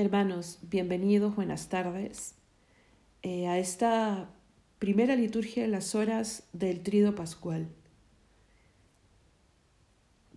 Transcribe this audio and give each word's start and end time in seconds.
Hermanos, 0.00 0.58
bienvenidos, 0.62 1.36
buenas 1.36 1.68
tardes 1.68 2.34
eh, 3.20 3.48
a 3.48 3.58
esta 3.58 4.30
primera 4.78 5.14
liturgia 5.14 5.62
de 5.62 5.68
las 5.68 5.94
horas 5.94 6.44
del 6.54 6.80
Trido 6.80 7.14
Pascual. 7.14 7.68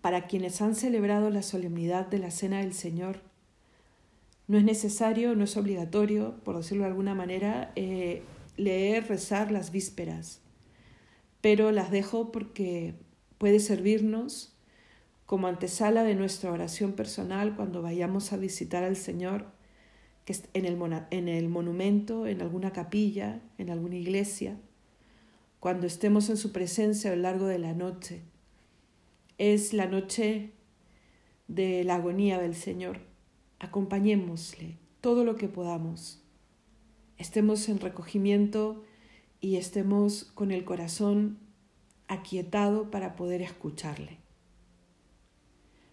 Para 0.02 0.28
quienes 0.28 0.62
han 0.62 0.76
celebrado 0.76 1.30
la 1.30 1.44
solemnidad 1.44 2.08
de 2.08 2.20
la 2.20 2.30
Cena 2.30 2.60
del 2.60 2.74
Señor, 2.74 3.22
no 4.50 4.58
es 4.58 4.66
necesario, 4.66 5.34
no 5.34 5.46
es 5.46 5.56
obligatorio, 5.56 6.36
por 6.44 6.58
decirlo 6.58 6.84
de 6.84 6.90
alguna 6.90 7.16
manera, 7.16 7.72
eh, 7.78 8.22
leer, 8.58 9.08
rezar 9.08 9.50
las 9.50 9.72
vísperas, 9.72 10.42
pero 11.40 11.72
las 11.72 11.90
dejo 11.90 12.34
porque 12.34 12.96
puede 13.38 13.62
servirnos 13.62 14.54
como 15.26 15.48
antesala 15.48 16.04
de 16.04 16.16
nuestra 16.16 16.52
oración 16.52 16.92
personal 16.92 17.56
cuando 17.56 17.82
vayamos 17.82 18.34
a 18.34 18.38
visitar 18.38 18.84
al 18.84 18.98
Señor 18.98 19.53
que 20.26 20.36
en 20.54 20.66
el, 20.66 20.78
en 21.12 21.28
el 21.28 21.50
monumento, 21.50 22.28
en 22.28 22.42
alguna 22.42 22.72
capilla, 22.72 23.42
en 23.58 23.70
alguna 23.70 23.96
iglesia, 23.96 24.58
cuando 25.60 25.88
estemos 25.88 26.30
en 26.30 26.36
su 26.36 26.52
presencia 26.52 27.12
a 27.12 27.16
lo 27.16 27.22
largo 27.22 27.46
de 27.46 27.58
la 27.58 27.74
noche. 27.74 28.22
Es 29.38 29.74
la 29.74 29.86
noche 29.86 30.52
de 31.48 31.84
la 31.86 31.96
agonía 31.96 32.38
del 32.38 32.56
Señor. 32.56 33.00
Acompañémosle 33.60 34.78
todo 35.00 35.24
lo 35.24 35.36
que 35.36 35.48
podamos. 35.48 36.22
Estemos 37.18 37.70
en 37.70 37.80
recogimiento 37.80 38.84
y 39.40 39.56
estemos 39.56 40.26
con 40.26 40.52
el 40.52 40.66
corazón 40.66 41.38
aquietado 42.08 42.92
para 42.92 43.16
poder 43.16 43.42
escucharle. 43.42 44.18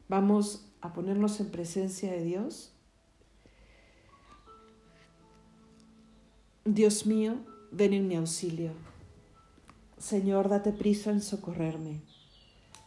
Vamos 0.09 0.67
a 0.81 0.93
ponernos 0.93 1.39
en 1.39 1.51
presencia 1.51 2.11
de 2.11 2.25
Dios. 2.25 2.73
Dios 6.65 7.07
mío, 7.07 7.37
ven 7.71 7.95
en 7.95 8.07
mi 8.07 8.17
auxilio. 8.17 8.73
Señor, 9.97 10.49
date 10.49 10.73
prisa 10.73 11.11
en 11.11 11.23
socorrerme. 11.23 12.03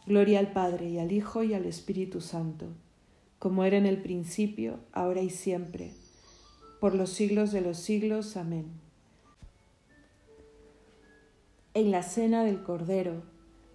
Gloria 0.06 0.38
al 0.38 0.52
Padre 0.52 0.88
y 0.90 0.98
al 0.98 1.10
Hijo 1.10 1.42
y 1.42 1.54
al 1.54 1.64
Espíritu 1.64 2.20
Santo, 2.20 2.66
como 3.38 3.64
era 3.64 3.76
en 3.76 3.86
el 3.86 4.00
principio, 4.00 4.78
ahora 4.92 5.22
y 5.22 5.30
siempre, 5.30 5.92
por 6.80 6.94
los 6.94 7.10
siglos 7.10 7.50
de 7.50 7.62
los 7.62 7.78
siglos. 7.78 8.36
Amén. 8.36 8.66
En 11.74 11.90
la 11.90 12.02
cena 12.02 12.44
del 12.44 12.62
Cordero, 12.62 13.22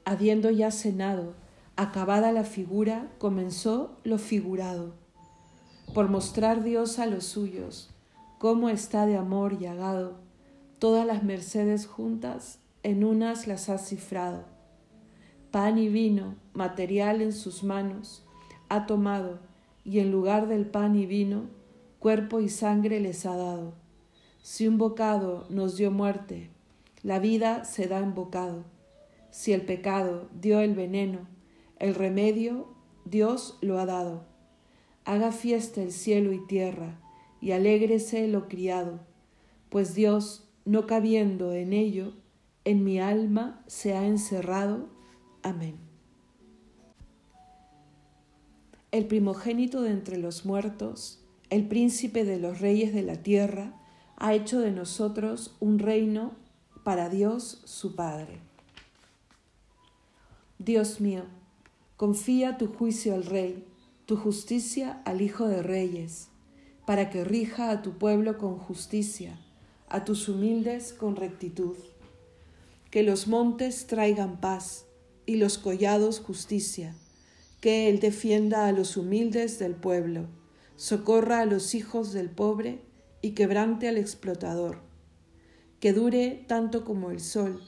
habiendo 0.06 0.50
ya 0.50 0.72
cenado, 0.72 1.36
Acabada 1.76 2.34
la 2.34 2.44
figura, 2.44 3.10
comenzó 3.20 3.98
lo 4.04 4.18
figurado, 4.18 4.96
por 5.94 6.10
mostrar 6.10 6.62
Dios 6.62 7.00
a 7.00 7.06
los 7.06 7.24
suyos, 7.24 7.90
cómo 8.40 8.70
está 8.70 9.06
de 9.06 9.18
amor 9.18 9.60
llagado, 9.60 10.16
todas 10.80 11.06
las 11.06 11.24
mercedes 11.24 11.86
juntas, 11.86 12.60
en 12.84 13.04
unas 13.04 13.48
las 13.48 13.68
ha 13.68 13.78
cifrado. 13.78 14.46
Pan 15.52 15.78
y 15.78 15.90
vino, 15.90 16.36
material 16.54 17.22
en 17.22 17.34
sus 17.34 17.66
manos, 17.66 18.26
ha 18.70 18.86
tomado, 18.86 19.40
y 19.84 20.00
en 20.00 20.10
lugar 20.10 20.48
del 20.48 20.66
pan 20.66 20.96
y 20.96 21.06
vino, 21.06 21.50
cuerpo 22.00 22.40
y 22.40 22.48
sangre 22.48 23.02
les 23.02 23.26
ha 23.26 23.36
dado. 23.36 23.74
Si 24.42 24.70
un 24.70 24.78
bocado 24.78 25.46
nos 25.50 25.76
dio 25.76 25.92
muerte, 25.92 26.50
la 27.04 27.20
vida 27.20 27.66
se 27.66 27.88
da 27.88 28.00
en 28.00 28.16
bocado. 28.16 28.64
Si 29.32 29.52
el 29.52 29.64
pecado 29.64 30.30
dio 30.40 30.62
el 30.62 30.76
veneno, 30.76 31.28
el 31.78 31.94
remedio 31.94 32.70
Dios 33.04 33.58
lo 33.60 33.80
ha 33.80 33.86
dado. 33.86 34.24
Haga 35.04 35.34
fiesta 35.34 35.82
el 35.82 35.92
cielo 35.92 36.32
y 36.32 36.40
tierra, 36.48 37.00
y 37.42 37.52
alégrese 37.52 38.28
lo 38.28 38.48
criado, 38.48 39.00
pues 39.70 39.96
Dios, 39.96 40.48
no 40.66 40.88
cabiendo 40.88 41.54
en 41.54 41.74
ello, 41.74 42.14
en 42.66 42.84
mi 42.84 43.00
alma 43.00 43.64
se 43.68 43.94
ha 43.94 44.06
encerrado. 44.06 44.90
Amén. 45.42 45.76
El 48.92 49.06
primogénito 49.06 49.82
de 49.82 49.92
entre 49.92 50.18
los 50.18 50.46
muertos, 50.46 51.24
el 51.50 51.68
príncipe 51.68 52.26
de 52.26 52.40
los 52.40 52.60
reyes 52.60 52.94
de 52.94 53.04
la 53.04 53.18
tierra, 53.18 53.80
ha 54.18 54.34
hecho 54.34 54.60
de 54.60 54.72
nosotros 54.72 55.56
un 55.60 55.80
reino 55.80 56.34
para 56.84 57.10
Dios 57.10 57.62
su 57.66 57.96
Padre. 57.96 58.40
Dios 60.58 61.00
mío, 61.00 61.24
Confía 62.00 62.58
tu 62.58 62.68
juicio 62.68 63.14
al 63.14 63.26
Rey, 63.26 63.66
tu 64.06 64.16
justicia 64.16 65.02
al 65.04 65.20
Hijo 65.20 65.50
de 65.50 65.62
Reyes, 65.62 66.29
para 66.90 67.12
que 67.12 67.24
rija 67.24 67.70
a 67.70 67.84
tu 67.84 68.00
pueblo 68.00 68.40
con 68.40 68.58
justicia, 68.58 69.40
a 69.90 70.06
tus 70.06 70.28
humildes 70.28 70.92
con 70.92 71.16
rectitud. 71.16 71.76
Que 72.90 73.04
los 73.04 73.28
montes 73.28 73.86
traigan 73.86 74.42
paz 74.42 74.88
y 75.28 75.36
los 75.36 75.60
collados 75.60 76.20
justicia, 76.20 76.96
que 77.62 77.90
Él 77.90 78.00
defienda 78.00 78.66
a 78.66 78.72
los 78.72 78.98
humildes 78.98 79.60
del 79.60 79.76
pueblo, 79.76 80.30
socorra 80.78 81.42
a 81.42 81.46
los 81.46 81.76
hijos 81.76 82.12
del 82.12 82.32
pobre 82.32 82.82
y 83.22 83.34
quebrante 83.36 83.88
al 83.88 83.98
explotador. 83.98 84.82
Que 85.80 85.94
dure 85.94 86.44
tanto 86.48 86.86
como 86.86 87.12
el 87.12 87.20
sol, 87.20 87.62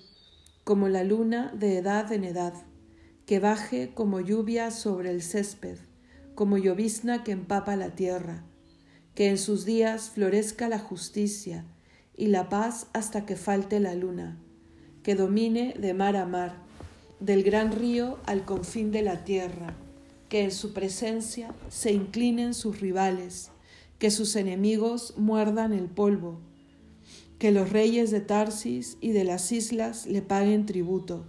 como 0.64 0.90
la 0.90 1.04
luna 1.04 1.54
de 1.56 1.78
edad 1.78 2.12
en 2.12 2.24
edad 2.24 2.56
que 3.28 3.40
baje 3.40 3.94
como 3.94 4.20
lluvia 4.20 4.72
sobre 4.72 5.12
el 5.12 5.22
césped, 5.22 5.78
como 6.34 6.58
llovizna 6.58 7.24
que 7.24 7.34
empapa 7.34 7.76
la 7.76 7.92
tierra, 7.92 8.48
que 9.16 9.30
en 9.30 9.38
sus 9.38 9.66
días 9.66 10.12
florezca 10.12 10.70
la 10.70 10.80
justicia 10.80 11.66
y 12.16 12.28
la 12.28 12.50
paz 12.50 12.88
hasta 12.94 13.26
que 13.26 13.36
falte 13.36 13.80
la 13.80 13.96
luna, 13.96 14.38
que 15.04 15.16
domine 15.16 15.74
de 15.78 15.94
mar 15.94 16.16
a 16.16 16.26
mar, 16.26 16.56
del 17.20 17.44
gran 17.44 17.72
río 17.72 18.18
al 18.26 18.46
confín 18.46 18.92
de 18.92 19.02
la 19.02 19.24
tierra, 19.24 19.76
que 20.30 20.44
en 20.44 20.52
su 20.52 20.74
presencia 20.74 21.54
se 21.70 21.92
inclinen 21.92 22.54
sus 22.54 22.80
rivales, 22.80 23.52
que 24.00 24.12
sus 24.12 24.36
enemigos 24.36 25.14
muerdan 25.18 25.74
el 25.74 25.86
polvo, 25.86 26.40
que 27.38 27.52
los 27.52 27.70
reyes 27.70 28.12
de 28.12 28.22
Tarsis 28.22 28.98
y 29.02 29.12
de 29.12 29.24
las 29.24 29.52
islas 29.52 30.06
le 30.06 30.22
paguen 30.22 30.66
tributo, 30.66 31.26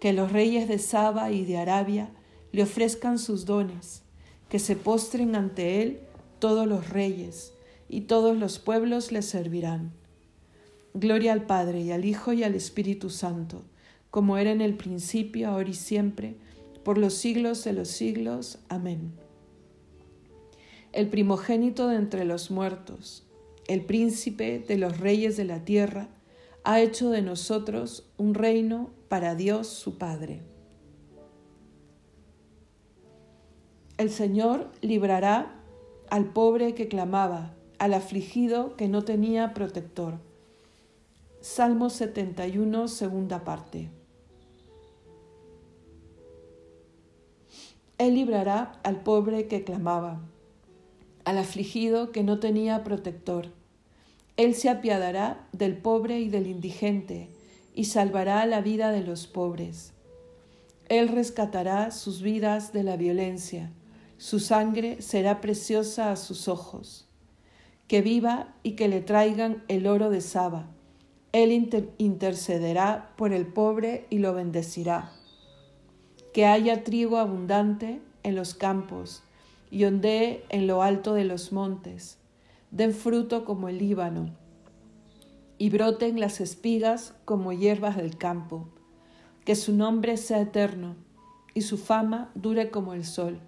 que 0.00 0.12
los 0.12 0.32
reyes 0.32 0.68
de 0.68 0.78
Saba 0.78 1.30
y 1.32 1.44
de 1.44 1.58
Arabia 1.58 2.10
le 2.52 2.62
ofrezcan 2.62 3.18
sus 3.18 3.44
dones, 3.44 4.02
que 4.48 4.58
se 4.58 4.76
postren 4.76 5.36
ante 5.36 5.82
él 5.82 6.00
todos 6.44 6.66
los 6.66 6.90
reyes, 6.90 7.54
y 7.88 8.02
todos 8.02 8.36
los 8.36 8.58
pueblos 8.58 9.12
le 9.12 9.22
servirán. 9.22 9.94
Gloria 10.92 11.32
al 11.32 11.46
Padre 11.46 11.80
y 11.80 11.90
al 11.90 12.04
Hijo 12.04 12.34
y 12.34 12.42
al 12.44 12.54
Espíritu 12.54 13.08
Santo, 13.08 13.62
como 14.10 14.36
era 14.36 14.52
en 14.52 14.60
el 14.60 14.74
principio, 14.76 15.48
ahora 15.48 15.70
y 15.70 15.72
siempre, 15.72 16.36
por 16.82 16.98
los 16.98 17.14
siglos 17.14 17.64
de 17.64 17.72
los 17.72 17.88
siglos. 17.88 18.58
Amén. 18.68 19.14
El 20.92 21.08
primogénito 21.08 21.88
de 21.88 21.96
entre 21.96 22.26
los 22.26 22.50
muertos, 22.50 23.26
el 23.66 23.86
príncipe 23.86 24.58
de 24.58 24.76
los 24.76 24.98
reyes 24.98 25.38
de 25.38 25.44
la 25.44 25.64
tierra, 25.64 26.10
ha 26.62 26.78
hecho 26.82 27.08
de 27.08 27.22
nosotros 27.22 28.12
un 28.18 28.34
reino 28.34 28.90
para 29.08 29.34
Dios 29.34 29.68
su 29.68 29.96
Padre. 29.96 30.42
El 33.96 34.10
Señor 34.10 34.70
librará 34.82 35.63
al 36.14 36.26
pobre 36.26 36.76
que 36.76 36.86
clamaba, 36.86 37.56
al 37.80 37.92
afligido 37.92 38.76
que 38.76 38.86
no 38.86 39.02
tenía 39.02 39.52
protector. 39.52 40.20
Salmo 41.40 41.90
71, 41.90 42.86
segunda 42.86 43.42
parte. 43.42 43.90
Él 47.98 48.14
librará 48.14 48.78
al 48.84 49.00
pobre 49.00 49.48
que 49.48 49.64
clamaba, 49.64 50.20
al 51.24 51.38
afligido 51.38 52.12
que 52.12 52.22
no 52.22 52.38
tenía 52.38 52.84
protector. 52.84 53.48
Él 54.36 54.54
se 54.54 54.68
apiadará 54.68 55.48
del 55.50 55.76
pobre 55.76 56.20
y 56.20 56.28
del 56.28 56.46
indigente 56.46 57.28
y 57.74 57.86
salvará 57.86 58.46
la 58.46 58.60
vida 58.60 58.92
de 58.92 59.02
los 59.02 59.26
pobres. 59.26 59.94
Él 60.88 61.08
rescatará 61.08 61.90
sus 61.90 62.22
vidas 62.22 62.72
de 62.72 62.84
la 62.84 62.96
violencia, 62.96 63.72
su 64.16 64.38
sangre 64.38 65.02
será 65.02 65.40
preciosa 65.40 66.10
a 66.10 66.16
sus 66.16 66.48
ojos. 66.48 67.08
Que 67.88 68.00
viva 68.00 68.54
y 68.62 68.72
que 68.72 68.88
le 68.88 69.00
traigan 69.00 69.64
el 69.68 69.86
oro 69.86 70.10
de 70.10 70.20
Saba. 70.20 70.70
Él 71.32 71.52
intercederá 71.98 73.12
por 73.16 73.32
el 73.32 73.46
pobre 73.46 74.06
y 74.08 74.18
lo 74.18 74.34
bendecirá. 74.34 75.12
Que 76.32 76.46
haya 76.46 76.84
trigo 76.84 77.18
abundante 77.18 78.00
en 78.22 78.36
los 78.36 78.54
campos 78.54 79.22
y 79.70 79.84
ondee 79.84 80.44
en 80.48 80.66
lo 80.66 80.82
alto 80.82 81.14
de 81.14 81.24
los 81.24 81.52
montes. 81.52 82.18
Den 82.70 82.94
fruto 82.94 83.44
como 83.44 83.68
el 83.68 83.78
Líbano 83.78 84.30
y 85.58 85.70
broten 85.70 86.20
las 86.20 86.40
espigas 86.40 87.14
como 87.24 87.52
hierbas 87.52 87.96
del 87.96 88.16
campo. 88.16 88.68
Que 89.44 89.56
su 89.56 89.74
nombre 89.74 90.16
sea 90.16 90.40
eterno 90.40 90.96
y 91.52 91.62
su 91.62 91.78
fama 91.78 92.30
dure 92.34 92.70
como 92.70 92.94
el 92.94 93.04
sol. 93.04 93.40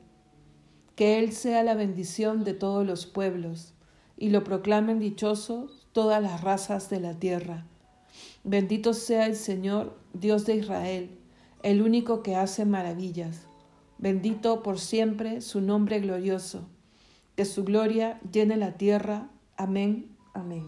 Que 0.97 1.21
Él 1.21 1.33
sea 1.33 1.63
la 1.63 1.75
bendición 1.75 2.43
de 2.43 2.55
todos 2.55 2.85
los 2.85 3.07
pueblos, 3.07 3.75
y 4.17 4.31
lo 4.31 4.43
proclamen 4.43 4.99
dichoso 4.99 5.71
todas 5.93 6.23
las 6.23 6.41
razas 6.41 6.91
de 6.91 7.01
la 7.01 7.15
tierra. 7.15 7.67
Bendito 8.45 8.95
sea 8.95 9.27
el 9.27 9.37
Señor, 9.37 9.97
Dios 10.13 10.47
de 10.47 10.57
Israel, 10.57 11.11
el 11.63 11.83
único 11.83 12.23
que 12.23 12.37
hace 12.37 12.65
maravillas. 12.65 13.47
Bendito 13.99 14.63
por 14.63 14.79
siempre 14.79 15.41
su 15.41 15.61
nombre 15.61 16.01
glorioso. 16.01 16.67
Que 17.35 17.45
su 17.45 17.65
gloria 17.65 18.21
llene 18.33 18.57
la 18.57 18.77
tierra. 18.77 19.31
Amén. 19.57 20.17
Amén. 20.33 20.67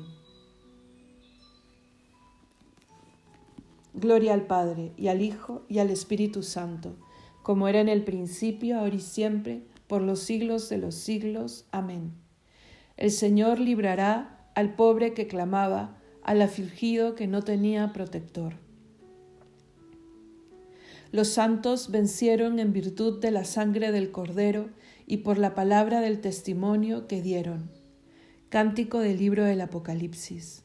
Gloria 3.95 4.35
al 4.35 4.47
Padre, 4.47 4.93
y 4.97 5.09
al 5.09 5.23
Hijo, 5.23 5.63
y 5.69 5.79
al 5.79 5.91
Espíritu 5.91 6.43
Santo, 6.43 6.97
como 7.43 7.69
era 7.69 7.81
en 7.81 7.89
el 7.89 8.05
principio, 8.05 8.79
ahora 8.79 8.95
y 8.95 9.01
siempre, 9.01 9.63
por 9.89 10.03
los 10.03 10.21
siglos 10.21 10.69
de 10.69 10.79
los 10.79 10.95
siglos. 10.95 11.67
Amén. 11.73 12.13
El 12.97 13.11
Señor 13.11 13.59
librará 13.59 14.51
al 14.55 14.75
pobre 14.75 15.15
que 15.15 15.27
clamaba, 15.27 15.99
al 16.23 16.43
afligido 16.43 17.15
que 17.15 17.27
no 17.27 17.43
tenía 17.43 17.93
protector. 17.93 18.55
Los 21.11 21.29
santos 21.29 21.91
vencieron 21.91 22.59
en 22.59 22.73
virtud 22.73 23.19
de 23.21 23.31
la 23.31 23.45
sangre 23.45 23.93
del 23.93 24.11
Cordero 24.11 24.69
y 25.07 25.19
por 25.19 25.39
la 25.39 25.55
palabra 25.55 26.03
del 26.03 26.21
testimonio 26.21 27.07
que 27.07 27.23
dieron. 27.23 27.71
Cántico 28.51 28.99
del 28.99 29.19
libro 29.19 29.45
del 29.45 29.63
Apocalipsis. 29.63 30.65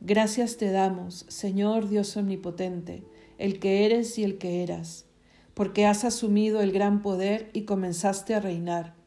Gracias 0.00 0.58
te 0.58 0.70
damos, 0.70 1.24
Señor 1.28 1.88
Dios 1.88 2.16
Omnipotente, 2.16 3.04
el 3.38 3.58
que 3.58 3.86
eres 3.86 4.18
y 4.18 4.24
el 4.24 4.36
que 4.36 4.62
eras, 4.62 5.06
porque 5.54 5.86
has 5.86 6.04
asumido 6.04 6.60
el 6.60 6.72
gran 6.72 7.02
poder 7.02 7.50
y 7.52 7.62
comenzaste 7.62 8.34
a 8.34 8.40
reinar 8.40 9.02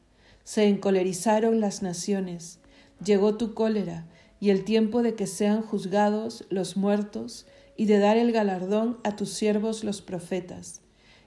se 0.45 0.67
encolerizaron 0.67 1.59
las 1.59 1.81
naciones, 1.81 2.59
llegó 3.03 3.35
tu 3.35 3.55
cólera 3.55 4.05
y 4.39 4.51
el 4.51 4.63
tiempo 4.63 5.01
de 5.01 5.15
que 5.15 5.25
sean 5.25 5.63
juzgados 5.63 6.45
los 6.49 6.77
muertos 6.77 7.47
y 7.75 7.87
de 7.87 7.97
dar 7.97 8.15
el 8.15 8.31
galardón 8.31 8.99
a 9.03 9.15
tus 9.15 9.31
siervos 9.31 9.83
los 9.83 10.01
profetas, 10.01 10.81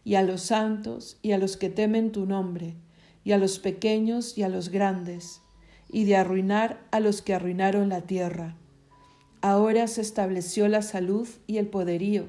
y 0.05 0.15
a 0.15 0.23
los 0.23 0.43
santos 0.43 1.19
y 1.21 1.33
a 1.33 1.39
los 1.39 1.57
que 1.57 1.69
temen 1.69 2.13
tu 2.13 2.27
nombre, 2.27 2.77
y 3.25 3.33
a 3.33 3.39
los 3.39 3.59
pequeños 3.59 4.39
y 4.39 4.45
a 4.45 4.49
los 4.49 4.69
grandes, 4.69 5.43
y 5.91 6.05
de 6.05 6.17
arruinar 6.17 6.87
a 6.93 7.01
los 7.01 7.21
que 7.21 7.35
arruinaron 7.35 7.89
la 7.89 8.03
tierra. 8.03 8.57
Ahora 9.41 9.89
se 9.89 10.01
estableció 10.01 10.69
la 10.69 10.83
salud 10.83 11.29
y 11.49 11.59
el 11.59 11.67
poderío, 11.67 12.29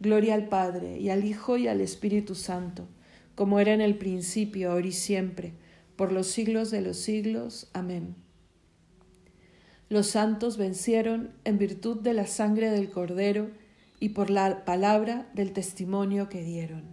Gloria 0.00 0.34
al 0.34 0.48
Padre 0.48 0.98
y 0.98 1.10
al 1.10 1.24
Hijo 1.24 1.56
y 1.56 1.68
al 1.68 1.80
Espíritu 1.80 2.34
Santo 2.34 2.86
como 3.36 3.60
era 3.60 3.74
en 3.74 3.82
el 3.82 3.96
principio, 3.96 4.72
ahora 4.72 4.86
y 4.86 4.92
siempre, 4.92 5.52
por 5.94 6.10
los 6.10 6.26
siglos 6.26 6.70
de 6.70 6.80
los 6.80 6.96
siglos. 6.96 7.68
Amén. 7.74 8.16
Los 9.88 10.08
santos 10.08 10.56
vencieron 10.56 11.30
en 11.44 11.58
virtud 11.58 12.00
de 12.00 12.14
la 12.14 12.26
sangre 12.26 12.70
del 12.70 12.90
Cordero 12.90 13.50
y 14.00 14.08
por 14.08 14.30
la 14.30 14.64
palabra 14.64 15.30
del 15.34 15.52
testimonio 15.52 16.28
que 16.28 16.42
dieron. 16.42 16.84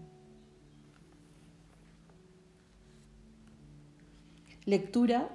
Lectura 4.66 5.30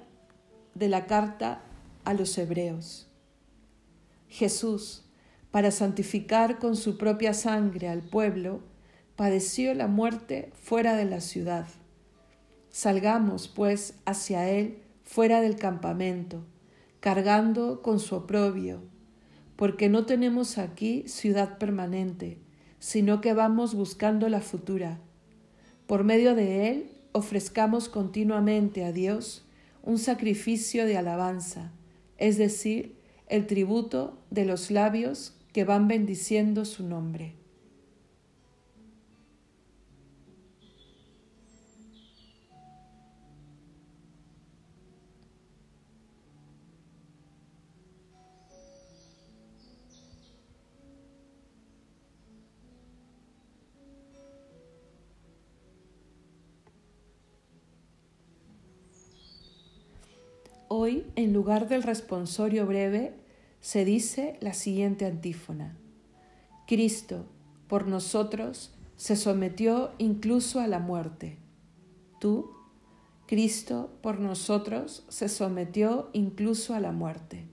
de 0.75 0.89
la 0.89 1.07
carta 1.07 1.63
a 2.05 2.13
los 2.13 2.37
Hebreos. 2.37 3.07
Jesús, 4.29 5.03
para 5.51 5.71
santificar 5.71 6.59
con 6.59 6.75
su 6.75 6.97
propia 6.97 7.33
sangre 7.33 7.89
al 7.89 8.01
pueblo, 8.01 8.61
padeció 9.15 9.73
la 9.73 9.87
muerte 9.87 10.51
fuera 10.53 10.95
de 10.95 11.05
la 11.05 11.21
ciudad. 11.21 11.67
Salgamos, 12.69 13.47
pues, 13.47 13.95
hacia 14.05 14.49
él 14.49 14.77
fuera 15.03 15.41
del 15.41 15.55
campamento, 15.55 16.45
cargando 16.99 17.81
con 17.81 17.99
su 17.99 18.15
oprobio, 18.15 18.81
porque 19.55 19.89
no 19.89 20.05
tenemos 20.05 20.57
aquí 20.57 21.03
ciudad 21.07 21.57
permanente, 21.57 22.37
sino 22.77 23.19
que 23.19 23.33
vamos 23.33 23.73
buscando 23.73 24.29
la 24.29 24.39
futura. 24.39 24.99
Por 25.87 26.03
medio 26.03 26.35
de 26.35 26.69
él 26.69 26.91
ofrezcamos 27.11 27.89
continuamente 27.89 28.85
a 28.85 28.91
Dios 28.91 29.45
un 29.81 29.97
sacrificio 29.97 30.85
de 30.85 30.97
alabanza, 30.97 31.71
es 32.17 32.37
decir, 32.37 32.95
el 33.27 33.47
tributo 33.47 34.19
de 34.29 34.45
los 34.45 34.71
labios 34.71 35.38
que 35.53 35.63
van 35.63 35.87
bendiciendo 35.87 36.65
su 36.65 36.83
nombre. 36.83 37.35
Hoy, 60.71 61.03
en 61.15 61.33
lugar 61.33 61.67
del 61.67 61.81
responsorio 61.81 62.67
breve, 62.67 63.18
se 63.61 63.85
dice 63.85 64.37
la 64.41 64.53
siguiente 64.53 65.05
antífona. 65.05 65.75
Cristo, 66.67 67.25
por 67.67 67.87
nosotros, 67.87 68.73
se 68.95 69.15
sometió 69.15 69.91
incluso 69.97 70.59
a 70.59 70.67
la 70.67 70.79
muerte. 70.79 71.37
Tú, 72.19 72.51
Cristo, 73.27 73.91
por 74.01 74.19
nosotros, 74.19 75.05
se 75.07 75.29
sometió 75.29 76.09
incluso 76.13 76.73
a 76.73 76.79
la 76.79 76.91
muerte. 76.91 77.47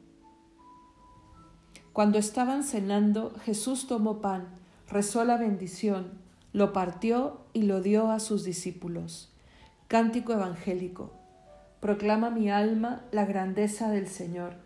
Cuando 1.93 2.19
estaban 2.19 2.63
cenando, 2.63 3.33
Jesús 3.45 3.87
tomó 3.87 4.21
pan, 4.21 4.49
rezó 4.89 5.25
la 5.25 5.37
bendición, 5.37 6.13
lo 6.53 6.73
partió 6.73 7.41
y 7.53 7.63
lo 7.63 7.81
dio 7.81 8.11
a 8.11 8.21
sus 8.21 8.45
discípulos. 8.45 9.33
Cántico 9.89 10.33
evangélico. 10.33 11.13
Proclama 11.81 12.31
mi 12.31 12.51
alma 12.51 13.05
la 13.13 13.25
grandeza 13.25 13.91
del 13.91 14.09
Señor. 14.09 14.66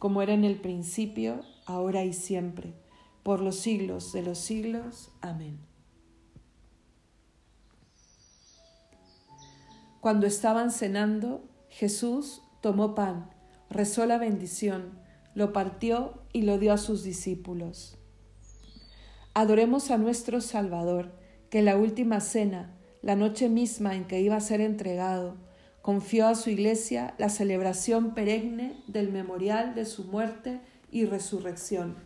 como 0.00 0.22
era 0.22 0.32
en 0.32 0.44
el 0.44 0.58
principio, 0.58 1.42
ahora 1.66 2.04
y 2.04 2.14
siempre, 2.14 2.72
por 3.22 3.42
los 3.42 3.56
siglos 3.56 4.14
de 4.14 4.22
los 4.22 4.38
siglos. 4.38 5.10
Amén. 5.20 5.60
Cuando 10.00 10.26
estaban 10.26 10.70
cenando, 10.70 11.44
Jesús 11.68 12.40
tomó 12.62 12.94
pan, 12.94 13.28
rezó 13.68 14.06
la 14.06 14.16
bendición, 14.16 14.98
lo 15.34 15.52
partió 15.52 16.22
y 16.32 16.42
lo 16.42 16.58
dio 16.58 16.72
a 16.72 16.78
sus 16.78 17.04
discípulos. 17.04 17.98
Adoremos 19.34 19.90
a 19.90 19.98
nuestro 19.98 20.40
Salvador, 20.40 21.12
que 21.50 21.58
en 21.58 21.66
la 21.66 21.76
última 21.76 22.20
cena, 22.20 22.74
la 23.02 23.16
noche 23.16 23.50
misma 23.50 23.94
en 23.94 24.06
que 24.06 24.22
iba 24.22 24.36
a 24.36 24.40
ser 24.40 24.62
entregado, 24.62 25.36
confió 25.90 26.28
a 26.28 26.36
su 26.36 26.50
iglesia 26.50 27.14
la 27.18 27.28
celebración 27.28 28.14
perenne 28.14 28.76
del 28.86 29.10
memorial 29.10 29.74
de 29.74 29.84
su 29.84 30.04
muerte 30.04 30.60
y 30.92 31.04
resurrección. 31.04 31.96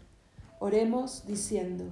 Oremos 0.59 1.27
diciendo, 1.27 1.85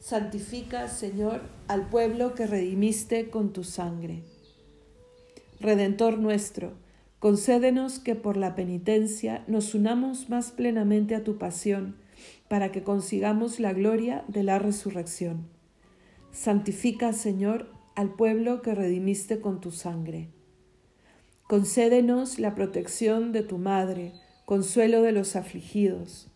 Santifica, 0.00 0.88
Señor, 0.88 1.42
al 1.68 1.88
pueblo 1.88 2.34
que 2.34 2.48
redimiste 2.48 3.30
con 3.30 3.52
tu 3.52 3.62
sangre. 3.62 4.24
Redentor 5.60 6.18
nuestro, 6.18 6.72
concédenos 7.20 8.00
que 8.00 8.16
por 8.16 8.36
la 8.36 8.56
penitencia 8.56 9.44
nos 9.46 9.76
unamos 9.76 10.30
más 10.30 10.50
plenamente 10.50 11.14
a 11.14 11.22
tu 11.22 11.38
pasión, 11.38 11.94
para 12.48 12.72
que 12.72 12.82
consigamos 12.82 13.60
la 13.60 13.72
gloria 13.72 14.24
de 14.26 14.42
la 14.42 14.58
resurrección. 14.58 15.46
Santifica, 16.32 17.12
Señor, 17.12 17.68
al 17.94 18.14
pueblo 18.14 18.62
que 18.62 18.74
redimiste 18.74 19.40
con 19.40 19.60
tu 19.60 19.70
sangre. 19.70 20.31
Concédenos 21.52 22.38
la 22.38 22.54
protección 22.54 23.30
de 23.30 23.42
tu 23.42 23.58
Madre, 23.58 24.14
consuelo 24.46 25.02
de 25.02 25.12
los 25.12 25.36
afligidos, 25.36 26.28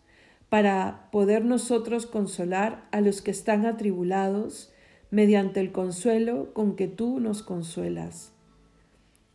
para 0.47 1.09
poder 1.11 1.43
nosotros 1.43 2.05
consolar 2.05 2.87
a 2.91 3.01
los 3.01 3.23
que 3.23 3.31
están 3.31 3.65
atribulados 3.65 4.71
mediante 5.09 5.59
el 5.59 5.71
consuelo 5.71 6.53
con 6.53 6.75
que 6.75 6.87
tú 6.87 7.19
nos 7.19 7.41
consuelas. 7.41 8.31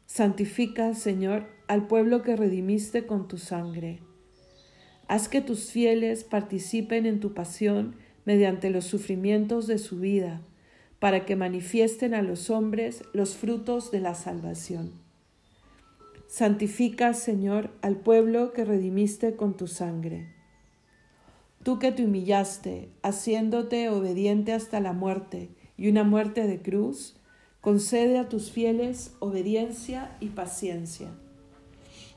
Santifica, 0.07 0.95
Señor, 0.95 1.49
al 1.67 1.89
pueblo 1.89 2.23
que 2.23 2.37
redimiste 2.37 3.05
con 3.05 3.27
tu 3.27 3.37
sangre. 3.37 3.99
Haz 5.09 5.29
que 5.29 5.41
tus 5.41 5.73
fieles 5.73 6.23
participen 6.23 7.07
en 7.07 7.19
tu 7.19 7.35
pasión 7.35 7.97
mediante 8.25 8.71
los 8.71 8.85
sufrimientos 8.85 9.67
de 9.67 9.79
su 9.79 9.99
vida, 9.99 10.43
para 11.01 11.27
que 11.27 11.35
manifiesten 11.35 12.15
a 12.15 12.23
los 12.23 12.51
hombres 12.51 13.03
los 13.13 13.35
frutos 13.35 13.91
de 13.91 13.99
la 13.99 14.15
salvación. 14.15 15.02
Santifica, 16.35 17.13
Señor, 17.13 17.69
al 17.83 17.97
pueblo 17.97 18.55
que 18.55 18.65
redimiste 18.65 19.37
con 19.37 19.55
tu 19.55 19.67
sangre 19.67 20.33
Tú 21.63 21.79
que 21.79 21.93
te 21.93 22.07
humillaste, 22.07 22.89
haciéndote 23.03 23.91
obediente 23.91 24.55
hasta 24.55 24.81
la 24.81 24.95
muerte 24.95 25.51
y 25.77 25.91
una 25.91 26.05
muerte 26.05 26.47
de 26.47 26.63
cruz, 26.63 27.21
concede 27.61 28.19
a 28.19 28.31
tus 28.31 28.51
fieles 28.51 29.15
obediencia 29.19 30.17
y 30.21 30.31
paciencia. 30.31 31.11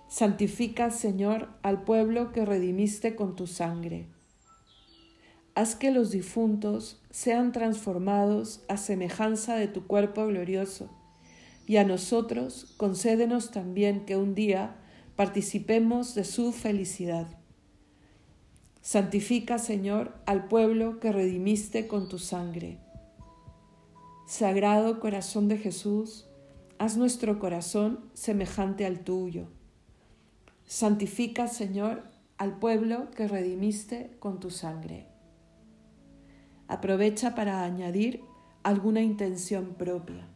Santifica, 0.08 0.92
Señor, 0.92 1.50
al 1.62 1.84
pueblo 1.84 2.32
que 2.32 2.46
redimiste 2.46 3.18
con 3.18 3.36
tu 3.36 3.48
sangre. 3.48 4.08
Haz 5.56 5.76
que 5.76 5.92
los 5.92 6.12
difuntos 6.12 7.04
sean 7.10 7.52
transformados 7.52 8.64
a 8.70 8.78
semejanza 8.78 9.56
de 9.56 9.68
tu 9.68 9.86
cuerpo 9.88 10.26
glorioso, 10.26 10.90
y 11.66 11.78
a 11.78 11.84
nosotros 11.84 12.74
concédenos 12.78 13.52
también 13.52 14.06
que 14.06 14.18
un 14.18 14.36
día 14.36 14.76
participemos 15.16 16.16
de 16.16 16.24
su 16.24 16.52
felicidad 16.52 17.28
Santifica, 18.86 19.58
Señor, 19.58 20.14
al 20.28 20.48
pueblo 20.48 21.00
que 21.00 21.12
redimiste 21.12 21.88
con 21.88 22.08
tu 22.08 22.20
sangre. 22.20 22.78
Sagrado 24.28 25.00
corazón 25.00 25.48
de 25.48 25.58
Jesús, 25.58 26.28
haz 26.78 26.96
nuestro 26.96 27.40
corazón 27.40 28.12
semejante 28.14 28.86
al 28.86 29.00
tuyo. 29.00 29.48
Santifica, 30.68 31.48
Señor, 31.48 32.04
al 32.38 32.60
pueblo 32.60 33.10
que 33.10 33.28
redimiste 33.28 34.12
con 34.20 34.40
tu 34.40 34.52
sangre. 34.52 35.08
Aprovecha 36.68 37.34
para 37.34 37.64
añadir 37.64 38.22
alguna 38.62 39.02
intención 39.02 39.74
propia. 39.80 40.28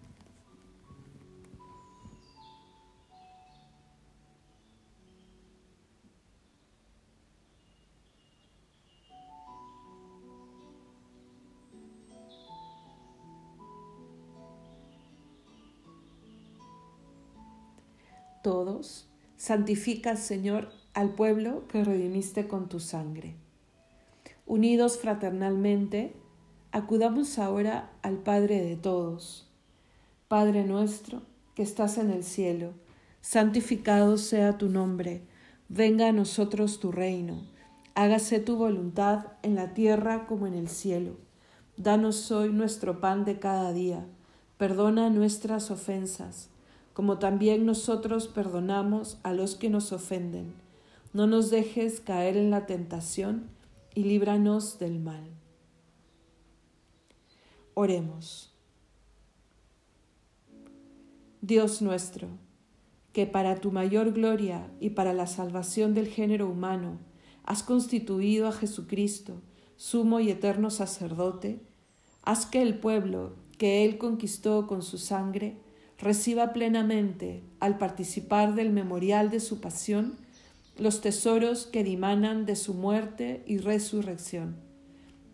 Todos, 18.42 19.08
santifica, 19.38 20.16
Señor, 20.16 20.70
al 20.94 21.14
pueblo 21.14 21.68
que 21.68 21.84
redimiste 21.84 22.48
con 22.48 22.68
tu 22.70 22.80
sangre. 22.80 23.36
Unidos 24.46 24.98
fraternalmente, 24.98 26.14
acudamos 26.72 27.40
ahora 27.40 27.92
al 28.02 28.18
Padre 28.18 28.62
de 28.62 28.76
todos. 28.76 29.48
Padre 30.28 30.66
nuestro, 30.66 31.22
que 31.56 31.64
estás 31.64 31.98
en 31.98 32.12
el 32.12 32.24
cielo, 32.24 32.74
santificado 33.22 34.18
sea 34.18 34.58
tu 34.58 34.70
nombre, 34.70 35.22
venga 35.68 36.08
a 36.08 36.12
nosotros 36.12 36.80
tu 36.80 36.92
reino, 36.92 37.42
hágase 37.96 38.40
tu 38.40 38.56
voluntad 38.56 39.26
en 39.44 39.56
la 39.56 39.74
tierra 39.74 40.28
como 40.28 40.48
en 40.48 40.54
el 40.54 40.68
cielo. 40.70 41.18
Danos 41.78 42.32
hoy 42.32 42.52
nuestro 42.52 43.00
pan 43.00 43.26
de 43.26 43.40
cada 43.40 43.72
día, 43.74 44.06
perdona 44.58 45.10
nuestras 45.10 45.72
ofensas 45.72 46.50
como 47.00 47.18
también 47.18 47.66
nosotros 47.66 48.28
perdonamos 48.28 49.20
a 49.24 49.32
los 49.32 49.56
que 49.56 49.70
nos 49.70 49.94
ofenden. 49.94 50.54
No 51.14 51.28
nos 51.28 51.50
dejes 51.50 52.02
caer 52.02 52.36
en 52.36 52.52
la 52.52 52.66
tentación 52.66 53.50
y 53.96 54.04
líbranos 54.04 54.80
del 54.80 55.00
mal. 55.00 55.24
Oremos. 57.74 58.54
Dios 61.40 61.82
nuestro, 61.82 62.28
que 63.14 63.26
para 63.26 63.62
tu 63.62 63.72
mayor 63.72 64.12
gloria 64.12 64.70
y 64.82 64.90
para 64.90 65.14
la 65.14 65.26
salvación 65.26 65.94
del 65.94 66.10
género 66.10 66.50
humano 66.50 67.00
has 67.46 67.64
constituido 67.64 68.46
a 68.46 68.52
Jesucristo, 68.52 69.42
sumo 69.78 70.20
y 70.20 70.32
eterno 70.32 70.70
sacerdote, 70.70 71.62
haz 72.24 72.46
que 72.46 72.62
el 72.62 72.78
pueblo 72.78 73.38
que 73.58 73.86
Él 73.86 73.98
conquistó 73.98 74.68
con 74.68 74.82
su 74.82 74.98
sangre 74.98 75.69
reciba 76.00 76.54
plenamente, 76.54 77.44
al 77.60 77.78
participar 77.78 78.56
del 78.56 78.72
memorial 78.72 79.30
de 79.30 79.40
su 79.40 79.60
pasión, 79.60 80.16
los 80.78 81.02
tesoros 81.02 81.66
que 81.66 81.84
dimanan 81.84 82.46
de 82.46 82.56
su 82.56 82.74
muerte 82.74 83.44
y 83.46 83.58
resurrección. 83.58 84.56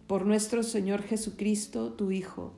Por 0.08 0.26
nuestro 0.26 0.64
Señor 0.64 1.04
Jesucristo, 1.04 1.94
tu 1.94 2.12
Hijo, 2.12 2.54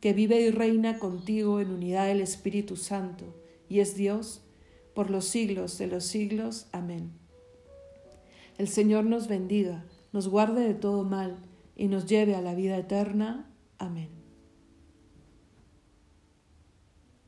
que 0.00 0.12
vive 0.12 0.40
y 0.40 0.50
reina 0.50 0.98
contigo 0.98 1.60
en 1.60 1.70
unidad 1.70 2.06
del 2.06 2.20
Espíritu 2.20 2.76
Santo, 2.76 3.24
y 3.68 3.80
es 3.80 3.96
Dios, 3.96 4.42
por 4.94 5.10
los 5.10 5.24
siglos 5.24 5.78
de 5.78 5.86
los 5.86 6.04
siglos. 6.04 6.66
Amén. 6.72 7.10
El 8.58 8.68
Señor 8.68 9.04
nos 9.04 9.28
bendiga, 9.28 9.84
nos 10.12 10.28
guarde 10.28 10.66
de 10.66 10.74
todo 10.74 11.04
mal, 11.04 11.38
y 11.74 11.88
nos 11.88 12.06
lleve 12.06 12.34
a 12.34 12.40
la 12.40 12.54
vida 12.54 12.76
eterna. 12.78 13.50
Amén. 13.78 14.15